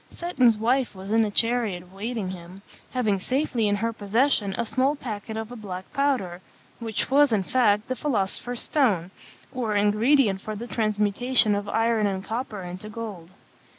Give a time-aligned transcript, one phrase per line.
[0.09, 4.95] Seton's wife was in the chariot awaiting him, having safely in her possession a small
[4.95, 6.41] packet of a black powder,
[6.79, 9.11] which was, in fact, the philosopher's stone,
[9.53, 13.29] or ingredient for the transmutation of iron and copper into gold.